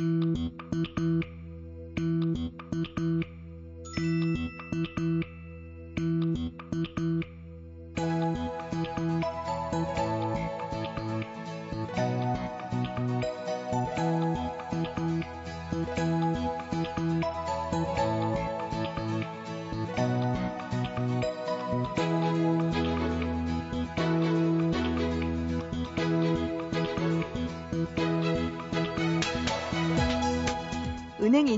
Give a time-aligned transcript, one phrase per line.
[0.00, 0.23] 은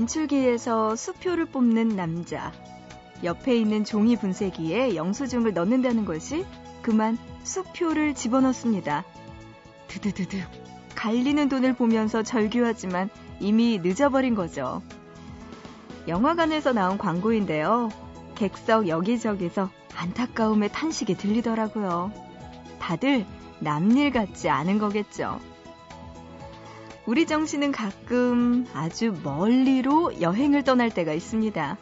[0.07, 2.53] 행 인출기에서 수표를 뽑는 남자.
[3.23, 6.45] 옆에 있는 종이 분쇄기에 영수증을 넣는다는 것이
[6.81, 9.03] 그만 수표를 집어넣습니다.
[9.89, 10.43] 드드드드.
[10.95, 13.09] 갈리는 돈을 보면서 절규하지만
[13.41, 14.81] 이미 늦어버린 거죠.
[16.07, 17.89] 영화관에서 나온 광고인데요.
[18.35, 22.13] 객석 여기저기서 안타까움의 탄식이 들리더라고요.
[22.79, 23.25] 다들
[23.59, 25.39] 남일 같지 않은 거겠죠.
[27.07, 31.77] 우리 정신은 가끔 아주 멀리로 여행을 떠날 때가 있습니다.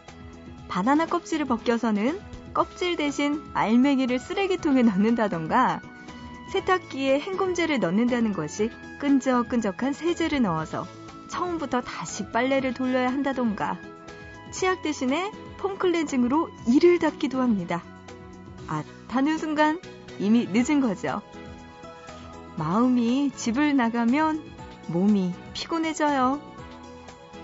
[0.67, 2.19] 바나나 껍질을 벗겨서는
[2.53, 5.81] 껍질 대신 알맹이를 쓰레기통에 넣는다던가
[6.51, 10.85] 세탁기에 헹굼제를 넣는다는 것이 끈적끈적한 세제를 넣어서
[11.27, 13.79] 처음부터 다시 빨래를 돌려야 한다던가
[14.51, 17.81] 치약 대신에 폼클렌징으로 이를 닦기도 합니다.
[18.67, 19.81] 아, 타는 순간
[20.19, 21.23] 이미 늦은 거죠.
[22.57, 24.54] 마음이 집을 나가면
[24.87, 26.41] 몸이 피곤해져요.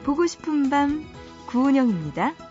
[0.03, 1.05] 보고 싶은 밤
[1.47, 2.50] 구은영입니다.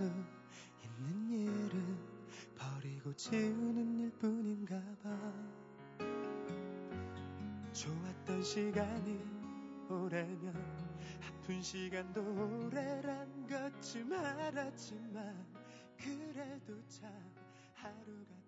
[0.00, 0.04] 수
[0.82, 1.98] 있는 일은
[2.56, 5.10] 버리고 지우는 일뿐인가 봐
[7.72, 9.20] 좋았던 시간이
[9.90, 10.54] 오래면
[11.28, 15.46] 아픈 시간도 오래란 것쯤 알았지만
[15.98, 17.10] 그래도 참
[17.74, 18.40] 하루가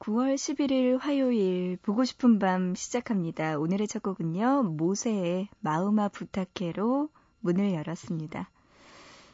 [0.00, 3.58] 9월 11일 화요일 보고 싶은 밤 시작합니다.
[3.58, 4.62] 오늘의 첫 곡은요.
[4.62, 7.10] 모세의 마음아 부탁해로
[7.40, 8.50] 문을 열었습니다.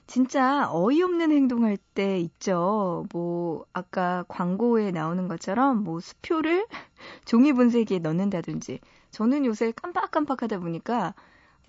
[0.06, 3.06] 진짜 어이없는 행동할 때 있죠.
[3.12, 6.66] 뭐 아까 광고에 나오는 것처럼 뭐 수표를
[7.24, 8.80] 종이 분쇄기에 넣는다든지
[9.10, 11.14] 저는 요새 깜빡깜빡하다 보니까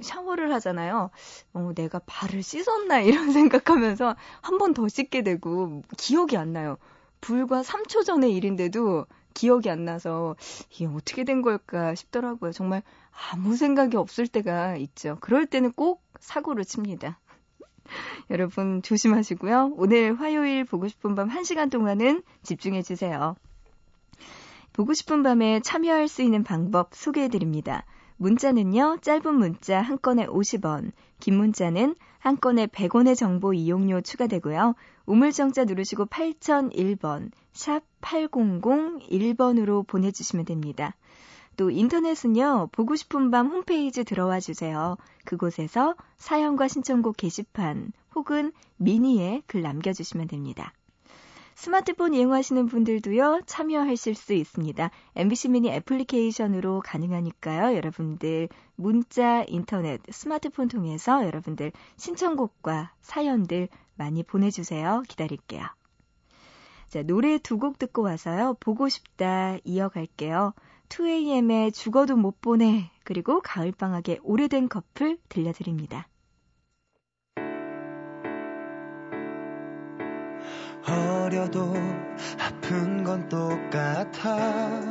[0.01, 1.09] 샤워를 하잖아요.
[1.53, 6.77] 어, 내가 발을 씻었나 이런 생각하면서 한 번 더 씻게 되고 기억이 안 나요.
[7.21, 10.35] 불과 3초 전의 일인데도 기억이 안 나서
[10.71, 12.51] 이게 어떻게 된 걸까 싶더라고요.
[12.51, 12.83] 정말
[13.31, 15.17] 아무 생각이 없을 때가 있죠.
[15.21, 17.19] 그럴 때는 꼭 사고를 칩니다.
[18.29, 19.73] 여러분 조심하시고요.
[19.75, 23.35] 오늘 화요일 보고 싶은 밤 1시간 동안은 집중해 주세요.
[24.73, 27.83] 보고 싶은 밤에 참여할 수 있는 방법 소개해 드립니다.
[28.17, 34.75] 문자는요, 짧은 문자 한 건에 50원, 긴 문자는 한 건에 100원의 정보 이용료 추가되고요.
[35.05, 40.95] 우물정자 누르시고 8001번, 샵 8001번으로 보내주시면 됩니다.
[41.57, 44.95] 또 인터넷은요, 보고 싶은 밤 홈페이지 들어와 주세요.
[45.25, 50.71] 그곳에서 사연과 신청곡 게시판 혹은 미니에 글 남겨주시면 됩니다.
[51.55, 54.91] 스마트폰 이용하시는 분들도요, 참여하실 수 있습니다.
[55.15, 65.01] MBC 미니 애플리케이션으로 가능하니까요, 여러분들 문자, 인터넷, 스마트폰 통해서 여러분들 신청곡과 사연들 많이 보내주세요.
[65.07, 65.65] 기다릴게요.
[66.89, 70.53] 자, 노래 두 곡 듣고 와서요, 보고 싶다 이어갈게요.
[70.89, 76.07] 2AM의 죽어도 못 보내, 그리고 가을방학의 오래된 커플 들려드립니다.
[80.87, 81.73] 어려도
[82.39, 84.81] 아픈 건 똑같아.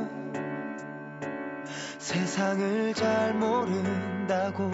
[1.98, 4.70] 세상을 잘 모른다고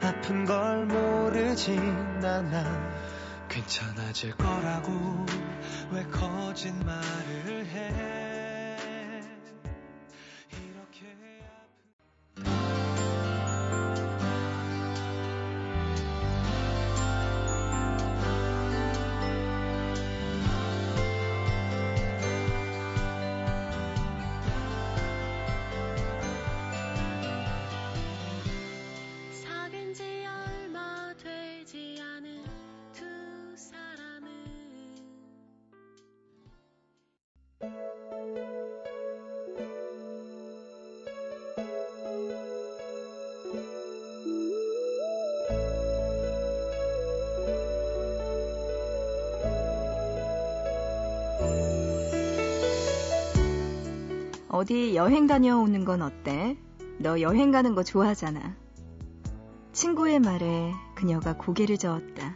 [0.00, 1.78] 아픈 걸 모르진
[2.24, 3.08] 않아.
[3.48, 5.26] 괜찮아질 거라고
[5.90, 8.27] 왜 거짓말을 해
[54.58, 56.58] 어디 여행 다녀오는 건 어때?
[56.98, 58.56] 너 여행 가는 거 좋아하잖아.
[59.72, 62.34] 친구의 말에 그녀가 고개를 저었다.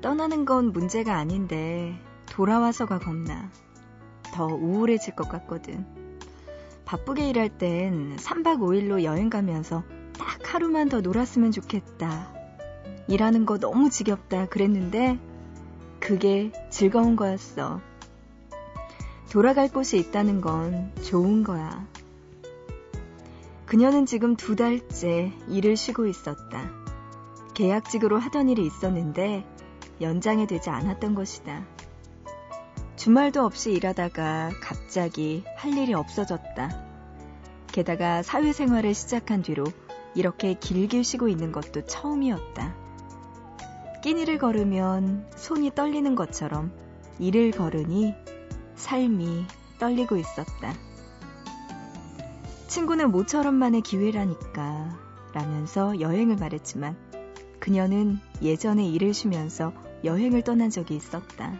[0.00, 3.50] 떠나는 건 문제가 아닌데 돌아와서가 겁나.
[4.32, 5.84] 더 우울해질 것 같거든.
[6.86, 9.84] 바쁘게 일할 땐 3박 5일로 여행 가면서
[10.18, 12.32] 딱 하루만 더 놀았으면 좋겠다.
[13.08, 15.18] 일하는 거 너무 지겹다 그랬는데
[16.00, 17.91] 그게 즐거운 거였어.
[19.32, 21.88] 돌아갈 곳이 있다는 건 좋은 거야.
[23.64, 26.70] 그녀는 지금 두 달째 일을 쉬고 있었다.
[27.54, 29.46] 계약직으로 하던 일이 있었는데
[30.02, 31.64] 연장이 되지 않았던 것이다.
[32.96, 36.68] 주말도 없이 일하다가 갑자기 할 일이 없어졌다.
[37.68, 39.64] 게다가 사회생활을 시작한 뒤로
[40.14, 42.76] 이렇게 길게 쉬고 있는 것도 처음이었다.
[44.02, 46.70] 끼니를 걸으면 손이 떨리는 것처럼
[47.18, 48.14] 일을 걸으니
[48.82, 49.46] 삶이
[49.78, 50.74] 떨리고 있었다.
[52.66, 54.98] 친구는 모처럼 만의 기회라니까
[55.32, 56.96] 라면서 여행을 말했지만
[57.60, 59.72] 그녀는 예전에 일을 쉬면서
[60.04, 61.52] 여행을 떠난 적이 있었다.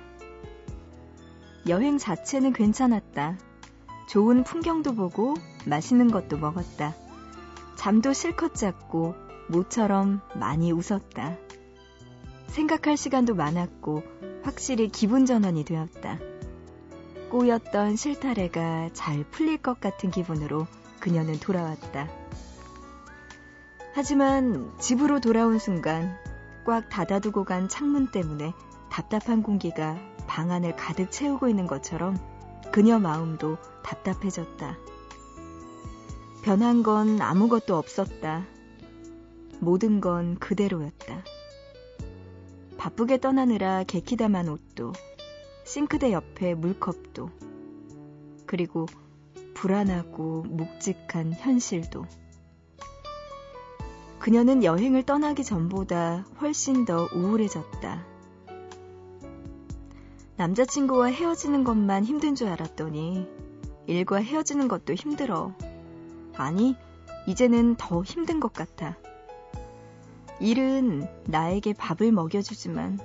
[1.69, 3.39] 여행 자체는 괜찮았다.
[4.09, 5.35] 좋은 풍경도 보고
[5.65, 6.95] 맛있는 것도 먹었다.
[7.77, 9.15] 잠도 실컷 잤고
[9.49, 11.37] 모처럼 많이 웃었다.
[12.49, 14.03] 생각할 시간도 많았고
[14.43, 16.19] 확실히 기분 전환이 되었다.
[17.33, 20.67] 꼬였던 실타래가 잘 풀릴 것 같은 기분으로
[21.01, 22.07] 그녀는 돌아왔다.
[23.95, 26.15] 하지만 집으로 돌아온 순간
[26.67, 28.53] 꽉 닫아두고 간 창문 때문에
[28.91, 29.97] 답답한 공기가
[30.27, 32.19] 방 안을 가득 채우고 있는 것처럼
[32.71, 34.77] 그녀 마음도 답답해졌다.
[36.43, 38.45] 변한 건 아무것도 없었다.
[39.59, 41.25] 모든 건 그대로였다.
[42.77, 44.93] 바쁘게 떠나느라 개키다만 옷도,
[45.65, 47.31] 싱크대 옆에 물컵도,
[48.47, 48.87] 그리고
[49.55, 52.05] 불안하고 묵직한 현실도.
[54.19, 58.05] 그녀는 여행을 떠나기 전보다 훨씬 더 우울해졌다.
[60.37, 63.29] 남자친구와 헤어지는 것만 힘든 줄 알았더니
[63.87, 65.55] 일과 헤어지는 것도 힘들어.
[66.35, 66.77] 아니,
[67.27, 68.97] 이제는 더 힘든 것 같아.
[70.41, 72.99] 일은 나에게 밥을 먹여주지만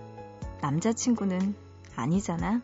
[0.61, 1.66] 남자친구는
[1.97, 2.61] 아니잖아.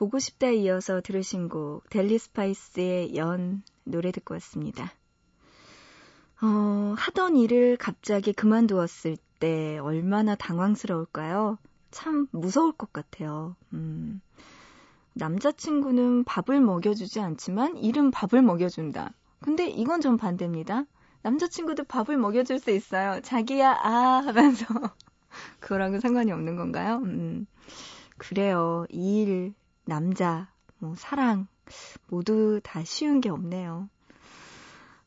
[0.00, 4.90] 보고 싶다 이어서 들으신 곡 델리 스파이스의 연 노래 듣고 왔습니다.
[6.40, 11.58] 어, 하던 일을 갑자기 그만두었을 때 얼마나 당황스러울까요?
[11.90, 13.56] 참 무서울 것 같아요.
[13.74, 14.22] 음,
[15.12, 19.12] 남자친구는 밥을 먹여주지 않지만 일은 밥을 먹여준다.
[19.42, 20.86] 근데 이건 좀 반대입니다.
[21.20, 23.20] 남자친구도 밥을 먹여줄 수 있어요.
[23.20, 24.64] 자기야, 아, 하면서.
[25.60, 27.02] 그거랑은 상관이 없는 건가요?
[27.04, 27.46] 음,
[28.16, 28.86] 그래요.
[28.88, 29.54] 이 일,
[29.90, 31.48] 남자, 뭐, 사랑,
[32.06, 33.90] 모두 다 쉬운 게 없네요.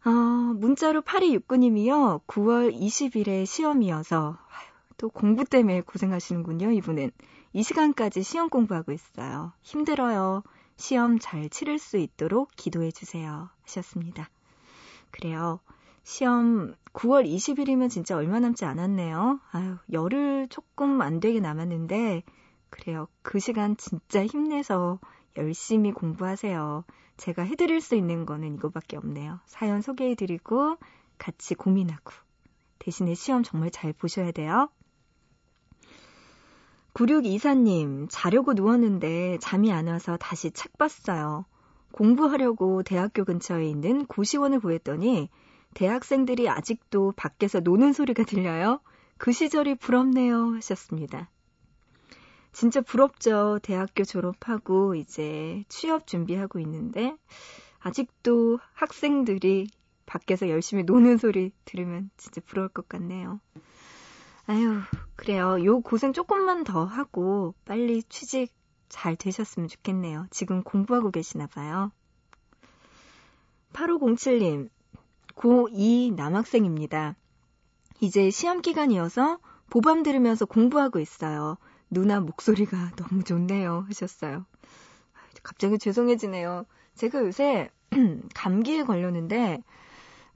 [0.06, 2.26] 어, 문자로 8269님이요.
[2.28, 4.38] 9월 20일에 시험이어서,
[4.98, 7.12] 또 공부 때문에 고생하시는군요, 이분은.
[7.54, 9.54] 이 시간까지 시험 공부하고 있어요.
[9.62, 10.44] 힘들어요.
[10.76, 13.50] 시험 잘 치를 수 있도록 기도해 주세요.
[13.64, 14.30] 하셨습니다.
[15.12, 15.62] 그래요.
[16.04, 19.40] 시험 9월 20일이면 진짜 얼마 남지 않았네요.
[19.52, 22.24] 아유, 열흘 조금 안 되게 남았는데,
[22.74, 23.08] 그래요.
[23.22, 25.00] 그 시간 진짜 힘내서
[25.38, 26.84] 열심히 공부하세요.
[27.18, 29.40] 제가 해드릴 수 있는 거는 이거밖에 없네요.
[29.46, 30.78] 사연 소개해드리고
[31.20, 32.12] 같이 고민하고
[32.80, 34.70] 대신에 시험 정말 잘 보셔야 돼요.
[36.96, 41.46] 9624님, 자려고 누웠는데 잠이 안 와서 다시 책 봤어요.
[41.92, 45.30] 공부하려고 대학교 근처에 있는 고시원을 구했더니
[45.76, 48.80] 대학생들이 아직도 밖에서 노는 소리가 들려요.
[49.20, 50.56] 그 시절이 부럽네요.
[50.56, 51.30] 하셨습니다.
[52.54, 53.60] 진짜 부럽죠.
[53.64, 57.16] 대학교 졸업하고 이제 취업 준비하고 있는데
[57.80, 59.68] 아직도 학생들이
[60.06, 63.40] 밖에서 열심히 노는 소리 들으면 진짜 부러울 것 같네요.
[64.46, 64.80] 아유,
[65.16, 65.64] 그래요.
[65.66, 68.54] 요 고생 조금만 더 하고 빨리 취직
[68.90, 70.28] 잘 되셨으면 좋겠네요.
[70.30, 71.92] 지금 공부하고 계시나 봐요.
[73.74, 74.70] 8507님,
[75.36, 77.16] 고2 남학생입니다.
[78.02, 81.58] 이제 시험 기간이어서 보밤 들으면서 공부하고 있어요.
[81.94, 83.86] 누나 목소리가 너무 좋네요.
[83.88, 84.46] 하셨어요.
[85.44, 86.66] 갑자기 죄송해지네요.
[86.96, 87.70] 제가 요새
[88.36, 89.62] 감기에 걸렸는데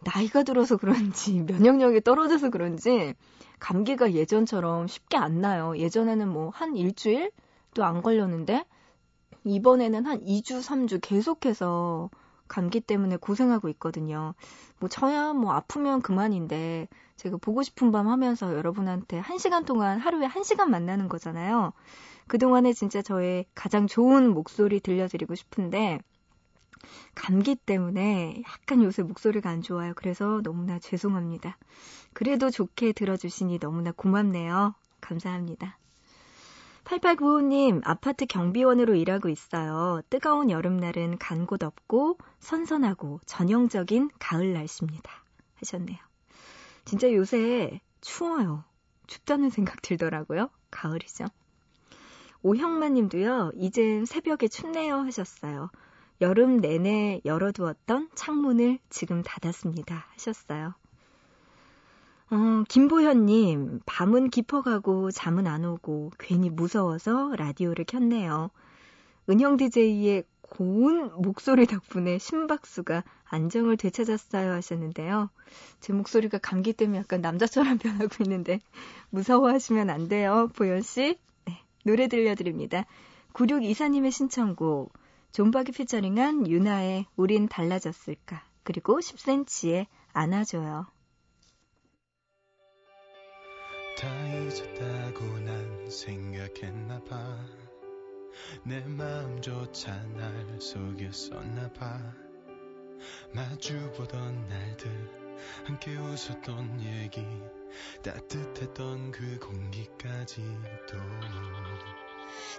[0.03, 3.13] 나이가 들어서 그런지 면역력이 떨어져서 그런지
[3.59, 5.77] 감기가 예전처럼 쉽게 안 나요.
[5.77, 7.31] 예전에는 뭐 한 일주일
[7.73, 8.65] 또 안 걸렸는데
[9.43, 12.09] 이번에는 한 2주, 3주 계속해서
[12.47, 14.33] 감기 때문에 고생하고 있거든요.
[14.79, 20.69] 뭐 저야 뭐 아프면 그만인데 제가 보고 싶은 밤 하면서 여러분한테 1시간 동안 하루에 1시간
[20.69, 21.73] 만나는 거잖아요.
[22.27, 25.99] 그동안에 진짜 저의 가장 좋은 목소리 들려드리고 싶은데
[27.15, 29.93] 감기 때문에 약간 요새 목소리가 안 좋아요.
[29.95, 31.57] 그래서 너무나 죄송합니다.
[32.13, 34.75] 그래도 좋게 들어주시니 너무나 고맙네요.
[35.01, 35.77] 감사합니다.
[36.87, 40.01] 8895님, 아파트 경비원으로 일하고 있어요.
[40.09, 45.11] 뜨거운 여름날은 간 곳 없고 선선하고 전형적인 가을 날씨입니다.
[45.55, 45.97] 하셨네요.
[46.85, 48.63] 진짜 요새 추워요.
[49.07, 50.49] 춥다는 생각 들더라고요.
[50.71, 51.25] 가을이죠.
[52.41, 55.69] 오형만 님도요, 이젠 새벽에 춥네요 하셨어요.
[56.21, 60.07] 여름 내내 열어두었던 창문을 지금 닫았습니다.
[60.13, 60.73] 하셨어요.
[62.29, 68.49] 어, 김보현님, 밤은 깊어가고 잠은 안 오고 괜히 무서워서 라디오를 켰네요.
[69.29, 75.29] 은영 DJ의 고운 목소리 덕분에 심박수가 안정을 되찾았어요 하셨는데요.
[75.79, 78.59] 제 목소리가 감기 때문에 약간 남자처럼 변하고 있는데
[79.09, 81.17] 무서워하시면 안 돼요, 보현 씨.
[81.45, 82.85] 네, 노래 들려드립니다.
[83.33, 84.91] 9624님의 신청곡
[85.31, 90.87] 존박이 피처링한 유나의 우린 달라졌을까 그리고 10cm의 안아줘요.
[93.97, 97.43] 다 잊었다고 난 생각했나 봐.
[98.63, 101.99] 내 마음조차 날 속였었나 봐.
[103.33, 104.91] 마주보던 날들
[105.65, 107.25] 함께 웃었던 얘기
[108.03, 110.97] 따뜻했던 그 공기까지도.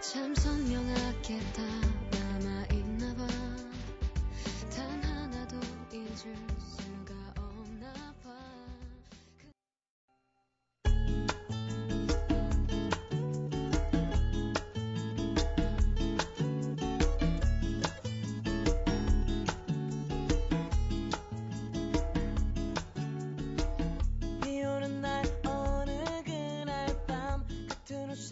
[0.00, 1.62] 참 선명하게 다
[2.10, 2.77] 남아있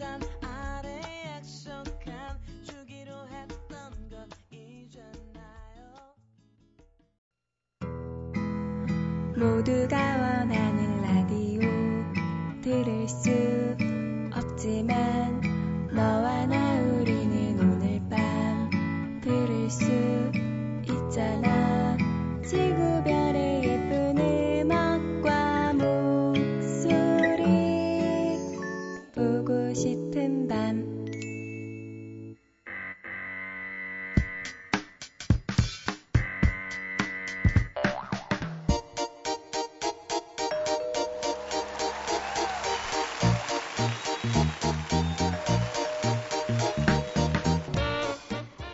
[0.03, 6.13] 아래 약속한 주기로 했던 것 잊었나요?
[9.35, 11.61] 모두가 원하는 라디오
[12.61, 13.31] 들을 수
[14.35, 15.06] 없지만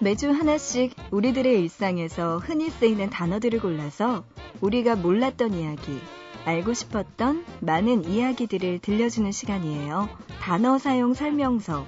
[0.04, 4.26] 매주 하나씩 우리들의 일상에서 흔히 쓰이는 단어들을 골라서
[4.60, 5.98] 우리가 몰랐던 이야기,
[6.44, 10.10] 알고 싶었던 많은 이야기들을 들려주는 시간이에요.
[10.42, 11.86] 단어 사용 설명서.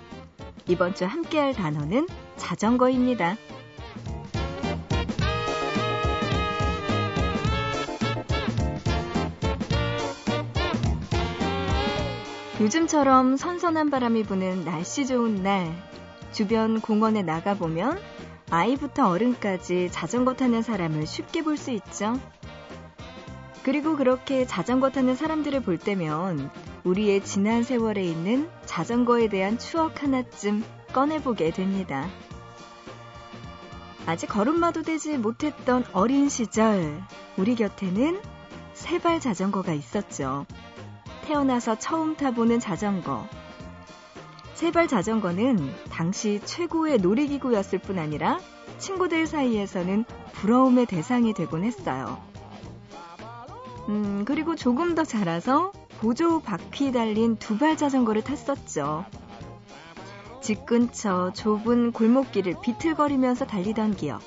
[0.66, 2.08] 이번 주 함께할 단어는
[2.38, 3.36] 자전거입니다.
[12.62, 15.76] 요즘처럼 선선한 바람이 부는 날씨 좋은 날,
[16.36, 17.98] 주변 공원에 나가보면
[18.50, 22.20] 아이부터 어른까지 자전거 타는 사람을 쉽게 볼 수 있죠.
[23.64, 26.52] 그리고 그렇게 자전거 타는 사람들을 볼 때면
[26.84, 32.06] 우리의 지난 세월에 있는 자전거에 대한 추억 하나쯤 꺼내보게 됩니다.
[34.06, 37.02] 아직 걸음마도 되지 못했던 어린 시절,
[37.38, 38.22] 우리 곁에는
[38.74, 40.46] 세발 자전거가 있었죠.
[41.24, 43.26] 태어나서 처음 타보는 자전거.
[44.56, 48.40] 세발 자전거는 당시 최고의 놀이기구였을 뿐 아니라
[48.78, 52.18] 친구들 사이에서는 부러움의 대상이 되곤 했어요.
[53.90, 59.06] 음, 그리고 조금 더 자라서 보조 바퀴 달린 두 발 자전거를 탔었죠.
[60.42, 64.22] 집 근처 좁은 골목길을 비틀거리면서 달리던 기억.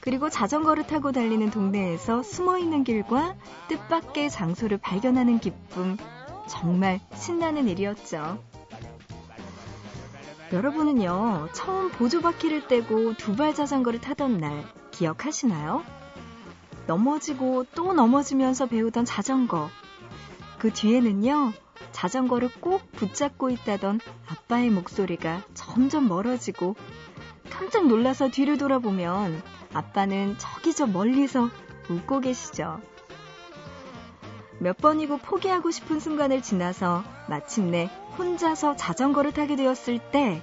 [0.00, 3.34] 그리고 자전거를 타고 달리는 동네에서 숨어 있는 길과
[3.68, 5.96] 뜻밖의 장소를 발견하는 기쁨.
[6.48, 8.38] 정말 신나는 일이었죠.
[10.50, 15.84] 여러분은요, 처음 보조바퀴를 떼고 두발 자전거를 타던 날 기억하시나요?
[16.86, 19.68] 넘어지고 또 넘어지면서 배우던 자전거.
[20.58, 21.52] 그 뒤에는요,
[21.92, 26.76] 자전거를 꼭 붙잡고 있다던 아빠의 목소리가 점점 멀어지고
[27.50, 29.42] 깜짝 놀라서 뒤를 돌아보면
[29.74, 31.50] 아빠는 저기 저 멀리서
[31.90, 32.80] 웃고 계시죠.
[34.60, 40.42] 몇 번이고 포기하고 싶은 순간을 지나서 마침내 혼자서 자전거를 타게 되었을 때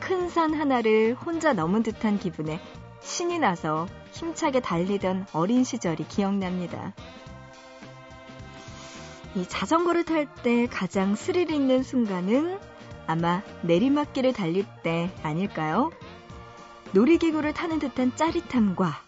[0.00, 2.60] 큰 산 하나를 혼자 넘은 듯한 기분에
[3.00, 6.94] 신이 나서 힘차게 달리던 어린 시절이 기억납니다.
[9.36, 12.58] 이 자전거를 탈 때 가장 스릴 있는 순간은
[13.06, 15.90] 아마 내리막길을 달릴 때 아닐까요?
[16.92, 19.00] 놀이기구를 타는 듯한 짜릿함과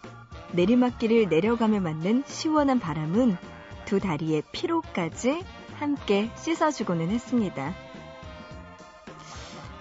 [0.53, 3.37] 내리막길을 내려가며 맞는 시원한 바람은
[3.93, 5.45] 두 다리의 피로까지
[5.75, 7.75] 함께 씻어주고는 했습니다.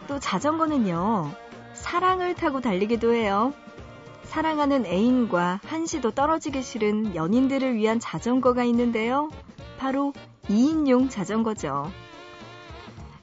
[0.09, 1.31] 또 자전거는요,
[1.71, 3.53] 사랑을 타고 달리기도 해요.
[4.23, 9.29] 사랑하는 애인과 한시도 떨어지기 싫은 연인들을 위한 자전거가 있는데요.
[9.77, 10.11] 바로
[10.49, 11.89] 2인용 자전거죠.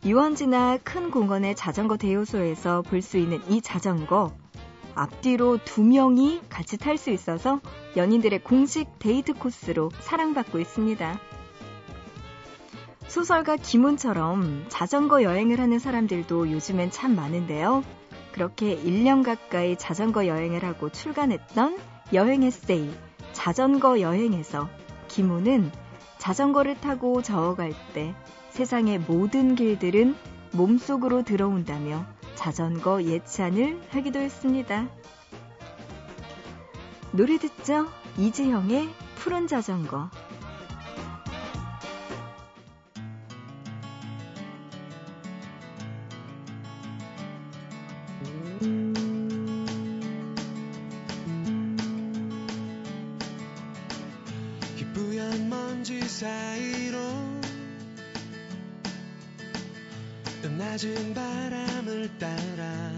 [0.06, 4.32] 유원지나 큰 공원의 자전거 대여소에서 볼 수 있는 이 자전거.
[4.98, 7.60] 앞뒤로 두 명이 같이 탈 수 있어서
[7.96, 11.20] 연인들의 공식 데이트 코스로 사랑받고 있습니다.
[13.06, 17.82] 소설가 김훈처럼 자전거 여행을 하는 사람들도 요즘엔 참 많은데요.
[18.32, 21.78] 그렇게 1년 가까이 자전거 여행을 하고 출간했던
[22.12, 22.90] 여행 에세이
[23.32, 24.68] 자전거 여행에서
[25.08, 25.70] 김훈은
[26.18, 28.14] 자전거를 타고 저어갈 때
[28.50, 30.16] 세상의 모든 길들은
[30.52, 32.04] 몸속으로 들어온다며
[32.38, 34.88] 자전거 예찬을 하기도 했습니다.
[37.10, 37.88] 노래 듣죠?
[38.16, 40.08] 이지형의 푸른 자전거.
[54.76, 56.98] 희뿌연 먼지 사이로
[60.56, 62.92] 낮은 바람 을 따라.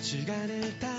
[0.00, 0.89] 시간을 타고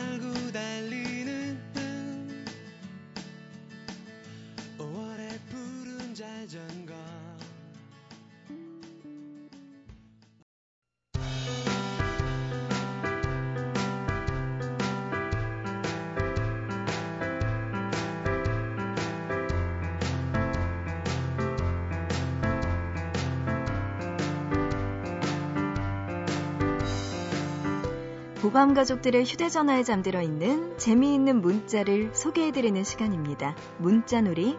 [28.42, 33.56] 보밤 가족들의 휴대전화에 잠들어 있는 재미있는 문자를 소개해드리는 시간입니다.
[33.78, 34.58] 문자놀이.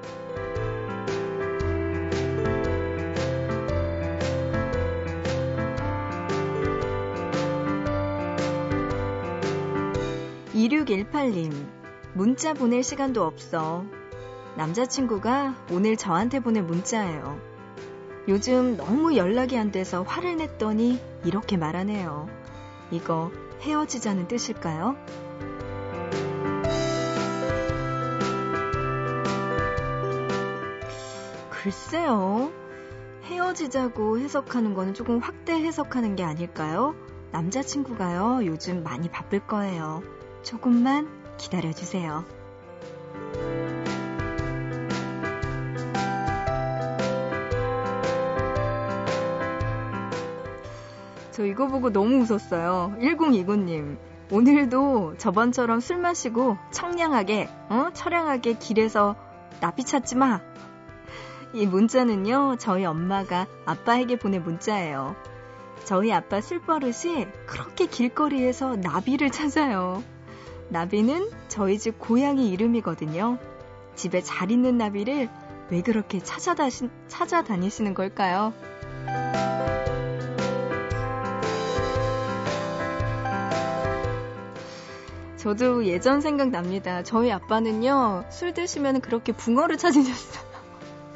[10.55, 11.53] (2618님)
[12.15, 13.85] 문자 보낼 시간도 없어
[14.57, 17.41] 남자친구가 오늘 저한테 보낸 문자예요
[18.29, 22.42] 요즘 너무 연락이 안 돼서 화를 냈더니 이렇게 말하네요
[22.93, 24.97] 이거 헤어지자는 뜻일까요?
[31.51, 32.53] 글쎄요.
[33.25, 36.95] 헤어지자고 해석하는 거는 조금 확대 해석하는 게 아닐까요?
[37.31, 40.03] 남자친구가요, 요즘 많이 바쁠 거예요.
[40.43, 42.42] 조금만 기다려주세요.
[51.33, 52.95] 저 이거 보고 너무 웃었어요.
[53.01, 53.97] 1029님.
[54.31, 57.89] 오늘도 저번처럼 술 마시고 청량하게, 어?
[57.93, 59.17] 처량하게 길에서
[59.61, 60.41] 나비 찾지 마.
[61.55, 65.17] 이 문자는요, 저희 엄마가 아빠에게 보낸 문자예요.
[65.85, 70.03] 저희 아빠 술버릇이 그렇게 길거리에서 나비를 찾아요.
[70.69, 73.39] 나비는 저희 집 고양이 이름이거든요.
[73.95, 75.29] 집에 잘 있는 나비를
[75.71, 78.53] 왜 그렇게 찾아다시, 찾아다니시는 걸까요?
[85.43, 87.03] 저도 예전 생각납니다.
[87.03, 90.45] 저희 아빠는요, 술 드시면 그렇게 붕어를 찾으셨어요.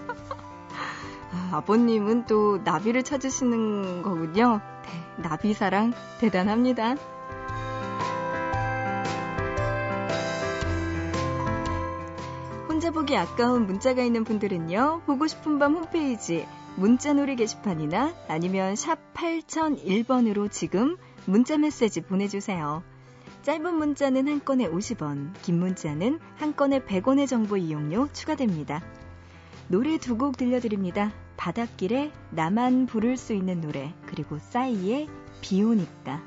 [1.30, 4.60] 아, 아버님은 또 나비를 찾으시는 거군요.
[4.82, 6.96] 네, 나비 사랑 대단합니다.
[12.68, 20.50] 혼자 보기 아까운 문자가 있는 분들은요, 보고 싶은 밤 홈페이지 문자놀이 게시판이나 아니면 샵 8001번으로
[20.50, 22.82] 지금 문자 메시지 보내주세요.
[23.46, 28.82] 짧은 문자는 한 건에 50원, 긴 문자는 한 건에 100원의 정보 이용료 추가됩니다.
[29.68, 31.12] 노래 두 곡 들려드립니다.
[31.36, 35.06] 바닷길에 나만 부를 수 있는 노래, 그리고 싸이의
[35.42, 36.24] 비 오니까.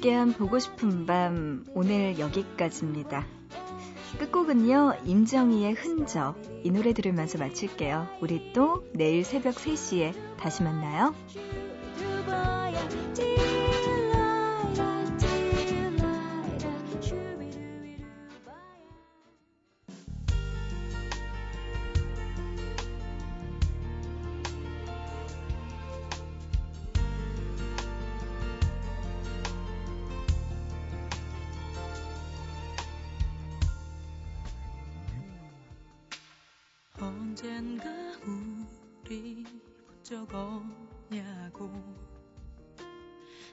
[0.00, 3.26] 함께한 보고 싶은 밤 오늘 여기까지입니다.
[4.18, 8.06] 끝곡은요 임정희의 흔적 이 노래 들으면서 마칠게요.
[8.20, 11.14] 우리 또 내일 새벽 3시에 다시 만나요.
[37.30, 37.88] 언젠가
[39.04, 39.44] 우리
[39.86, 41.70] 본적 없냐고.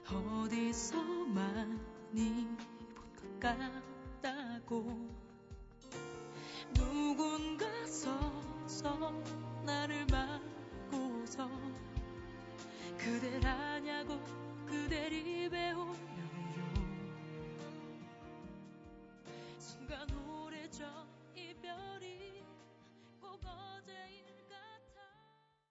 [0.09, 2.47] 어디서 많이
[2.95, 5.07] 본 것 같다고.
[6.73, 9.11] 누군가 서서
[9.63, 11.47] 나를 막고서
[12.97, 14.19] 그댈 아냐고
[14.65, 15.73] 그댈 입에